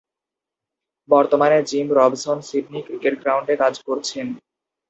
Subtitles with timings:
[1.09, 4.27] বর্তমানে Jim Robson Sydney cricket গ্রাউন্ডে কাজ করছেন।